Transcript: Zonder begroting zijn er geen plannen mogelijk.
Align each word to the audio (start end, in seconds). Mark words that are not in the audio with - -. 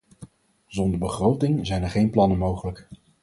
Zonder 0.67 0.99
begroting 0.99 1.67
zijn 1.67 1.83
er 1.83 1.89
geen 1.89 2.09
plannen 2.09 2.37
mogelijk. 2.37 2.87